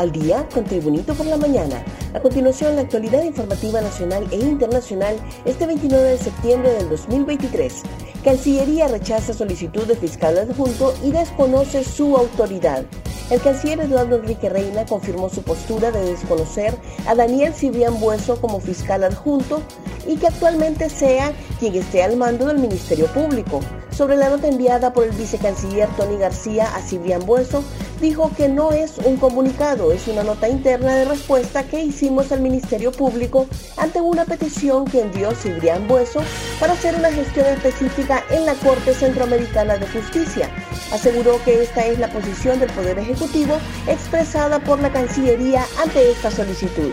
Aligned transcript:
al 0.00 0.12
día 0.12 0.48
con 0.54 0.64
Tribunito 0.64 1.12
por 1.12 1.26
la 1.26 1.36
mañana. 1.36 1.84
A 2.14 2.20
continuación, 2.20 2.74
la 2.74 2.82
actualidad 2.82 3.22
informativa 3.22 3.82
nacional 3.82 4.26
e 4.30 4.36
internacional 4.36 5.14
este 5.44 5.66
29 5.66 6.02
de 6.02 6.16
septiembre 6.16 6.72
del 6.72 6.88
2023. 6.88 7.82
Cancillería 8.24 8.88
rechaza 8.88 9.34
solicitud 9.34 9.86
de 9.86 9.96
fiscal 9.96 10.38
adjunto 10.38 10.94
y 11.04 11.10
desconoce 11.12 11.84
su 11.84 12.16
autoridad. 12.16 12.86
El 13.30 13.42
canciller 13.42 13.80
Eduardo 13.80 14.16
Enrique 14.16 14.48
Reina 14.48 14.86
confirmó 14.86 15.28
su 15.28 15.42
postura 15.42 15.90
de 15.90 16.02
desconocer 16.02 16.74
a 17.06 17.14
Daniel 17.14 17.52
Cibrián 17.52 18.00
Bueso 18.00 18.40
como 18.40 18.58
fiscal 18.58 19.04
adjunto 19.04 19.62
y 20.06 20.16
que 20.16 20.28
actualmente 20.28 20.88
sea 20.88 21.32
quien 21.58 21.74
esté 21.74 22.02
al 22.02 22.16
mando 22.16 22.46
del 22.46 22.58
Ministerio 22.58 23.06
Público. 23.08 23.60
Sobre 23.90 24.16
la 24.16 24.30
nota 24.30 24.48
enviada 24.48 24.92
por 24.94 25.04
el 25.04 25.10
vicecanciller 25.10 25.88
Tony 25.96 26.16
García 26.16 26.74
a 26.74 26.80
Cibrián 26.80 27.24
Bueso, 27.26 27.62
dijo 28.00 28.30
que 28.36 28.48
no 28.48 28.72
es 28.72 28.98
un 29.04 29.16
comunicado, 29.16 29.92
es 29.92 30.08
una 30.08 30.22
nota 30.22 30.48
interna 30.48 30.94
de 30.94 31.04
respuesta 31.04 31.64
que 31.64 31.80
hicimos 31.80 32.32
al 32.32 32.40
Ministerio 32.40 32.92
Público 32.92 33.46
ante 33.76 34.00
una 34.00 34.24
petición 34.24 34.84
que 34.86 35.02
envió 35.02 35.32
Cibrián 35.32 35.86
Bueso 35.86 36.22
para 36.58 36.72
hacer 36.72 36.94
una 36.94 37.12
gestión 37.12 37.46
específica 37.46 38.24
en 38.30 38.46
la 38.46 38.54
Corte 38.54 38.94
Centroamericana 38.94 39.76
de 39.76 39.86
Justicia. 39.88 40.48
Aseguró 40.92 41.42
que 41.44 41.62
esta 41.62 41.86
es 41.86 41.98
la 41.98 42.08
posición 42.08 42.58
del 42.58 42.70
Poder 42.70 42.98
Ejecutivo 42.98 43.56
expresada 43.86 44.58
por 44.60 44.80
la 44.80 44.90
Cancillería 44.90 45.64
ante 45.82 46.10
esta 46.10 46.30
solicitud. 46.30 46.90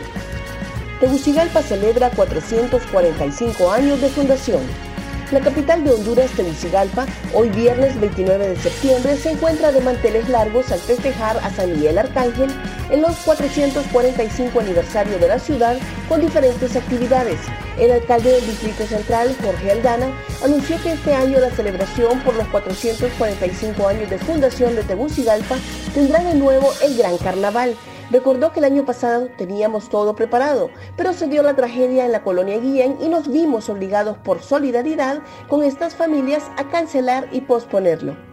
Tegucigalpa 1.00 1.62
celebra 1.62 2.10
445 2.12 3.72
años 3.72 4.02
de 4.02 4.10
fundación. 4.10 4.87
La 5.30 5.42
capital 5.42 5.84
de 5.84 5.92
Honduras, 5.92 6.32
Tegucigalpa, 6.32 7.06
hoy 7.34 7.50
viernes 7.50 8.00
29 8.00 8.48
de 8.48 8.56
septiembre, 8.56 9.18
se 9.18 9.32
encuentra 9.32 9.74
de 9.74 9.82
manteles 9.82 10.30
largos 10.30 10.72
al 10.72 10.80
festejar 10.80 11.36
a 11.40 11.50
San 11.50 11.74
Miguel 11.74 11.98
Arcángel 11.98 12.50
en 12.90 13.02
los 13.02 13.14
445 13.18 14.58
aniversario 14.58 15.20
de 15.20 15.28
la 15.28 15.38
ciudad 15.38 15.78
con 16.08 16.22
diferentes 16.22 16.78
actividades. 16.78 17.40
El 17.78 17.92
alcalde 17.92 18.32
del 18.32 18.48
Distrito 18.48 18.86
Central, 18.86 19.36
Jorge 19.44 19.72
Aldana, 19.72 20.08
anunció 20.46 20.82
que 20.82 20.94
este 20.94 21.14
año 21.14 21.40
la 21.40 21.52
celebración 21.52 22.22
por 22.22 22.34
los 22.36 22.48
445 22.48 23.86
años 23.86 24.10
de 24.10 24.20
fundación 24.20 24.78
de 24.78 24.84
Tegucigalpa 24.84 25.58
tendrá 25.94 26.24
de 26.24 26.36
nuevo 26.36 26.72
el 26.82 26.98
Gran 26.98 27.18
Carnaval 27.18 27.76
Recordó 28.10 28.54
que 28.54 28.60
el 28.60 28.66
año 28.66 28.86
pasado 28.86 29.30
teníamos 29.38 29.90
todo 29.90 30.16
preparado, 30.16 30.70
pero 30.96 31.14
se 31.14 31.28
dio 31.28 31.44
la 31.44 31.56
tragedia 31.56 32.06
en 32.06 32.12
la 32.12 32.24
colonia 32.24 32.58
Guillén 32.58 32.98
y 33.02 33.10
nos 33.10 33.28
vimos 33.28 33.70
obligados 33.70 34.18
por 34.18 34.42
solidaridad 34.42 35.20
con 35.48 35.64
estas 35.64 35.96
familias 35.96 36.44
a 36.58 36.70
cancelar 36.70 37.28
y 37.32 37.42
posponerlo. 37.42 38.27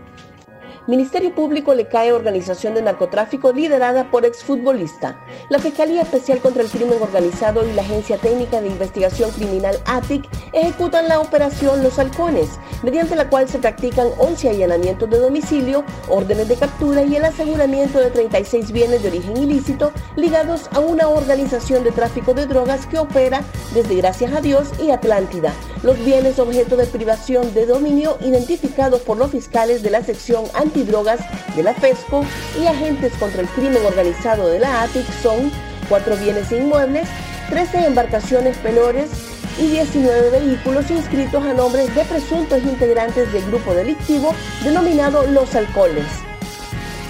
Ministerio 0.86 1.34
Público 1.34 1.72
le 1.72 1.88
cae 1.88 2.12
organización 2.12 2.74
de 2.74 2.82
narcotráfico 2.82 3.52
liderada 3.52 4.10
por 4.10 4.26
exfutbolista. 4.26 5.18
La 5.48 5.58
Fiscalía 5.58 6.02
Especial 6.02 6.40
contra 6.40 6.62
el 6.62 6.68
Crimen 6.68 7.00
Organizado 7.00 7.66
y 7.66 7.72
la 7.72 7.80
Agencia 7.80 8.18
Técnica 8.18 8.60
de 8.60 8.66
Investigación 8.68 9.30
Criminal 9.30 9.78
ATIC 9.86 10.28
ejecutan 10.52 11.08
la 11.08 11.20
operación 11.20 11.82
Los 11.82 11.98
Halcones, 11.98 12.58
mediante 12.82 13.16
la 13.16 13.30
cual 13.30 13.48
se 13.48 13.58
practican 13.58 14.08
11 14.18 14.50
allanamientos 14.50 15.08
de 15.08 15.20
domicilio, 15.20 15.84
órdenes 16.10 16.48
de 16.48 16.56
captura 16.56 17.02
y 17.02 17.16
el 17.16 17.24
aseguramiento 17.24 17.98
de 17.98 18.10
36 18.10 18.70
bienes 18.70 19.02
de 19.02 19.08
origen 19.08 19.38
ilícito 19.38 19.90
ligados 20.16 20.68
a 20.72 20.80
una 20.80 21.08
organización 21.08 21.82
de 21.82 21.92
tráfico 21.92 22.34
de 22.34 22.46
drogas 22.46 22.86
que 22.86 22.98
opera 22.98 23.42
desde 23.72 23.94
Gracias 23.94 24.34
a 24.34 24.42
Dios 24.42 24.68
y 24.82 24.90
Atlántida. 24.90 25.54
Los 25.84 26.02
bienes 26.02 26.38
objeto 26.38 26.78
de 26.78 26.86
privación 26.86 27.52
de 27.52 27.66
dominio 27.66 28.16
identificados 28.22 29.02
por 29.02 29.18
los 29.18 29.30
fiscales 29.30 29.82
de 29.82 29.90
la 29.90 30.02
sección 30.02 30.44
anti 30.54 30.82
drogas 30.82 31.20
de 31.54 31.62
la 31.62 31.74
FESCO 31.74 32.24
y 32.58 32.64
agentes 32.64 33.12
contra 33.18 33.42
el 33.42 33.48
crimen 33.48 33.84
organizado 33.84 34.48
de 34.48 34.60
la 34.60 34.80
ATIC 34.84 35.04
son 35.22 35.52
cuatro 35.90 36.16
bienes 36.16 36.50
inmuebles, 36.52 37.06
13 37.50 37.84
embarcaciones 37.84 38.56
menores 38.64 39.10
y 39.58 39.66
19 39.66 40.30
vehículos 40.30 40.90
inscritos 40.90 41.44
a 41.44 41.52
nombres 41.52 41.94
de 41.94 42.02
presuntos 42.04 42.62
integrantes 42.62 43.30
del 43.34 43.44
grupo 43.44 43.74
delictivo 43.74 44.34
denominado 44.64 45.26
Los 45.26 45.54
Alcoholes. 45.54 46.06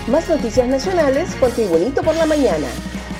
Más 0.09 0.29
noticias 0.29 0.67
nacionales 0.67 1.33
con 1.37 1.53
Tribunito 1.53 2.03
por 2.03 2.17
la 2.17 2.27
Mañana. 2.27 2.67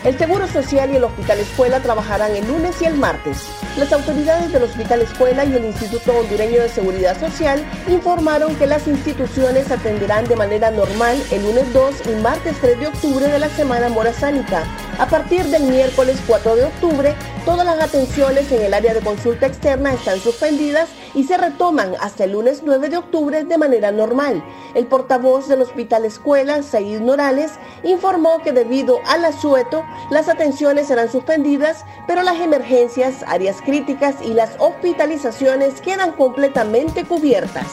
El 0.05 0.19
Seguro 0.19 0.47
Social 0.47 0.91
y 0.93 0.97
el 0.97 1.05
Hospital 1.05 1.39
Escuela 1.39 1.81
trabajarán 1.81 2.37
el 2.37 2.47
lunes 2.47 2.77
y 2.83 2.85
el 2.85 2.95
martes. 2.95 3.49
Las 3.79 3.91
autoridades 3.91 4.53
del 4.53 4.65
Hospital 4.65 5.01
Escuela 5.01 5.47
y 5.47 5.55
el 5.55 5.65
Instituto 5.65 6.13
Hondureño 6.13 6.61
de 6.61 6.69
Seguridad 6.69 7.19
Social 7.19 7.65
informaron 7.89 8.55
que 8.57 8.67
las 8.67 8.87
instituciones 8.87 9.71
atenderán 9.71 10.27
de 10.27 10.37
manera 10.37 10.71
normal 10.71 11.17
el 11.31 11.43
lunes 11.43 11.73
2 11.73 11.95
y 12.07 12.23
martes 12.23 12.55
3 12.61 12.81
de 12.81 12.87
octubre 12.89 13.27
de 13.29 13.39
la 13.39 13.49
semana 13.49 13.89
morazánica. 13.89 14.65
A 14.97 15.07
partir 15.07 15.45
del 15.47 15.65
miércoles 15.65 16.21
4 16.25 16.55
de 16.55 16.65
octubre, 16.67 17.15
todas 17.45 17.67
las 17.67 17.81
atenciones 17.81 18.51
en 18.53 18.63
el 18.63 18.73
área 18.73 18.95
de 18.95 19.01
consulta 19.01 19.47
externa 19.47 19.93
están 19.93 20.21
suspendidas 20.21 20.89
y 21.15 21.25
se 21.25 21.37
retoman 21.37 21.95
hasta 22.01 22.25
el 22.25 22.33
lunes 22.33 22.63
9 22.65 22.91
de 22.91 22.99
octubre 22.99 23.43
de 23.43 23.59
manera 23.59 23.91
normal. 23.91 24.45
El 24.75 24.87
portavoz 24.87 25.49
del 25.49 25.63
Hospital 25.63 26.05
Escuela, 26.05 26.63
Said 26.63 27.01
Norales, 27.01 27.51
informó 27.83 28.39
que 28.45 28.53
debido 28.53 29.01
al 29.07 29.25
asueto, 29.25 29.85
las 30.11 30.29
atenciones 30.29 30.87
serán 30.87 31.11
suspendidas, 31.11 31.85
pero 32.07 32.23
las 32.23 32.41
emergencias, 32.41 33.25
áreas 33.27 33.61
críticas 33.63 34.15
y 34.23 34.33
las 34.33 34.53
hospitalizaciones 34.61 35.81
quedan 35.81 36.13
completamente 36.13 37.05
cubiertas. 37.05 37.67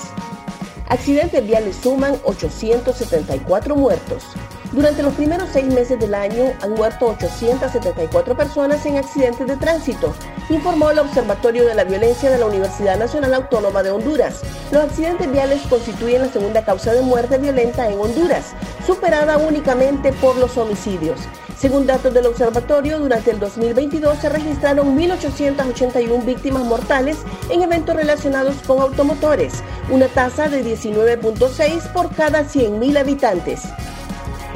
Accidentes 0.90 1.46
viales 1.46 1.76
suman 1.76 2.16
874 2.24 3.76
muertos. 3.76 4.24
Durante 4.72 5.04
los 5.04 5.14
primeros 5.16 5.50
seis 5.52 5.66
meses 5.66 6.00
del 6.00 6.16
año 6.16 6.54
han 6.62 6.72
muerto 6.72 7.08
874 7.08 8.38
personas 8.38 8.86
en 8.86 8.98
accidentes 8.98 9.46
de 9.46 9.58
tránsito, 9.58 10.14
informó 10.50 10.92
el 10.92 11.00
Observatorio 11.00 11.66
de 11.66 11.76
la 11.76 11.84
Violencia 11.84 12.30
de 12.32 12.38
la 12.38 12.46
Universidad 12.46 12.98
Nacional 12.98 13.34
Autónoma 13.34 13.84
de 13.84 13.92
Honduras. 13.92 14.40
Los 14.72 14.86
accidentes 14.86 15.30
viales 15.30 15.62
constituyen 15.70 16.22
la 16.22 16.32
segunda 16.32 16.64
causa 16.64 16.94
de 16.94 17.02
muerte 17.02 17.38
violenta 17.38 17.90
en 17.90 18.00
Honduras, 18.00 18.54
superada 18.88 19.38
únicamente 19.38 20.14
por 20.14 20.38
los 20.38 20.58
homicidios. 20.58 21.20
Según 21.58 21.86
datos 21.86 22.14
del 22.14 22.26
observatorio, 22.26 22.98
durante 22.98 23.32
el 23.32 23.40
2022 23.40 24.20
se 24.20 24.30
registraron 24.30 24.98
1.881 24.98 26.26
víctimas 26.26 26.64
mortales 26.64 27.18
en 27.50 27.62
eventos 27.62 27.96
relacionados 27.96 28.56
con 28.66 28.80
automotores, 28.80 29.62
una 29.90 30.08
tasa 30.08 30.48
de 30.48 30.64
19.6 30.64 31.92
por 31.92 32.16
cada 32.16 32.46
100.000 32.46 32.98
habitantes. 32.98 33.64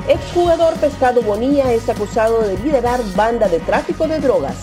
Exjugador 0.07 0.75
Pescado 0.75 1.23
Bonilla 1.23 1.73
es 1.73 1.89
acusado 1.89 2.43
de 2.43 2.59
liderar 2.59 2.99
banda 3.15 3.47
de 3.47 3.59
tráfico 3.59 4.07
de 4.07 4.19
drogas. 4.19 4.55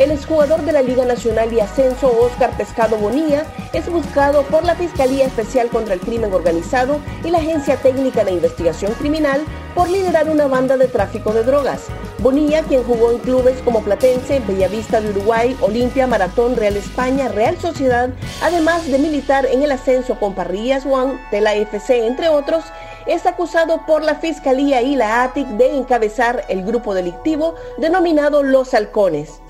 El 0.00 0.10
exjugador 0.10 0.62
de 0.62 0.72
la 0.72 0.82
Liga 0.82 1.04
Nacional 1.04 1.52
y 1.52 1.60
Ascenso, 1.60 2.10
Oscar 2.20 2.56
Pescado 2.56 2.96
Bonilla, 2.96 3.44
es 3.72 3.88
buscado 3.88 4.42
por 4.44 4.64
la 4.64 4.74
Fiscalía 4.74 5.26
Especial 5.26 5.68
contra 5.68 5.94
el 5.94 6.00
Crimen 6.00 6.32
Organizado 6.32 6.98
y 7.22 7.30
la 7.30 7.38
Agencia 7.38 7.76
Técnica 7.76 8.24
de 8.24 8.32
Investigación 8.32 8.92
Criminal 8.94 9.42
por 9.76 9.88
liderar 9.88 10.28
una 10.28 10.48
banda 10.48 10.76
de 10.76 10.88
tráfico 10.88 11.32
de 11.32 11.44
drogas. 11.44 11.82
Bonilla, 12.18 12.62
quien 12.64 12.82
jugó 12.82 13.12
en 13.12 13.18
clubes 13.18 13.60
como 13.62 13.84
Platense, 13.84 14.40
Bellavista 14.40 15.00
de 15.00 15.10
Uruguay, 15.10 15.56
Olimpia, 15.60 16.08
Maratón, 16.08 16.56
Real 16.56 16.76
España, 16.76 17.28
Real 17.28 17.56
Sociedad, 17.60 18.10
además 18.42 18.90
de 18.90 18.98
militar 18.98 19.46
en 19.46 19.62
el 19.62 19.70
ascenso 19.70 20.18
con 20.18 20.34
Parrillas 20.34 20.84
One, 20.84 21.20
de 21.30 21.40
la 21.40 21.54
FC, 21.54 22.06
entre 22.06 22.28
otros, 22.28 22.64
es 23.10 23.26
acusado 23.26 23.84
por 23.86 24.04
la 24.04 24.14
Fiscalía 24.14 24.82
y 24.82 24.94
la 24.94 25.24
ATIC 25.24 25.48
de 25.48 25.76
encabezar 25.76 26.44
el 26.48 26.64
grupo 26.64 26.94
delictivo 26.94 27.56
denominado 27.76 28.44
Los 28.44 28.72
Halcones. 28.72 29.42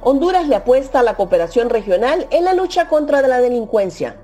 Honduras 0.00 0.48
le 0.48 0.56
apuesta 0.56 1.00
a 1.00 1.02
la 1.02 1.12
cooperación 1.12 1.68
regional 1.68 2.26
en 2.30 2.46
la 2.46 2.54
lucha 2.54 2.88
contra 2.88 3.20
la 3.20 3.42
delincuencia. 3.42 4.16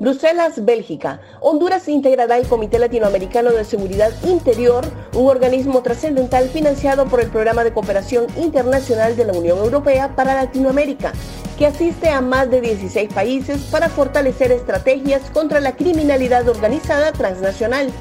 Bruselas, 0.00 0.64
Bélgica. 0.64 1.20
Honduras 1.40 1.86
integrará 1.86 2.38
el 2.38 2.46
Comité 2.46 2.78
Latinoamericano 2.78 3.50
de 3.50 3.66
Seguridad 3.66 4.10
Interior, 4.24 4.82
un 5.14 5.28
organismo 5.28 5.82
trascendental 5.82 6.48
financiado 6.48 7.04
por 7.04 7.20
el 7.20 7.28
Programa 7.28 7.64
de 7.64 7.74
Cooperación 7.74 8.26
Internacional 8.38 9.14
de 9.14 9.26
la 9.26 9.34
Unión 9.34 9.58
Europea 9.58 10.16
para 10.16 10.34
Latinoamérica, 10.34 11.12
que 11.58 11.66
asiste 11.66 12.08
a 12.08 12.22
más 12.22 12.50
de 12.50 12.62
16 12.62 13.12
países 13.12 13.60
para 13.64 13.90
fortalecer 13.90 14.52
estrategias 14.52 15.20
contra 15.32 15.60
la 15.60 15.76
criminalidad 15.76 16.48
organizada 16.48 17.12
transnacional. 17.12 17.92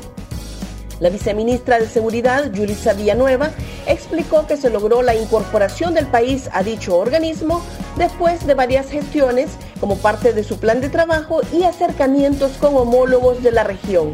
La 1.01 1.09
viceministra 1.09 1.79
de 1.79 1.87
Seguridad, 1.87 2.51
Yulisa 2.51 2.93
Villanueva, 2.93 3.51
explicó 3.87 4.47
que 4.47 4.55
se 4.55 4.69
logró 4.69 5.01
la 5.01 5.15
incorporación 5.15 5.93
del 5.93 6.07
país 6.07 6.49
a 6.53 6.63
dicho 6.63 6.97
organismo 6.97 7.61
después 7.97 8.45
de 8.45 8.53
varias 8.53 8.89
gestiones 8.89 9.49
como 9.79 9.97
parte 9.97 10.33
de 10.33 10.43
su 10.43 10.59
plan 10.59 10.81
de 10.81 10.89
trabajo 10.89 11.41
y 11.53 11.63
acercamientos 11.63 12.53
con 12.53 12.75
homólogos 12.75 13.41
de 13.43 13.51
la 13.51 13.63
región. 13.63 14.11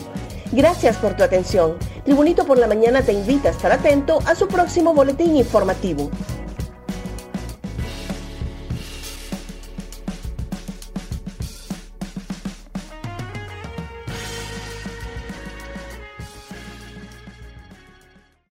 Gracias 0.51 0.97
por 0.97 1.15
tu 1.15 1.23
atención. 1.23 1.77
Tribunito 2.03 2.45
por 2.45 2.57
la 2.57 2.67
Mañana 2.67 3.01
te 3.01 3.13
invita 3.13 3.50
a 3.50 3.51
estar 3.51 3.71
atento 3.71 4.19
a 4.25 4.35
su 4.35 4.47
próximo 4.47 4.94
boletín 4.94 5.35
informativo. 5.35 6.09